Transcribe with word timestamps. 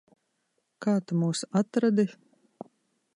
Kā 0.85 0.95
tu 1.11 1.19
mūs 1.19 1.43
atradi? 1.61 2.07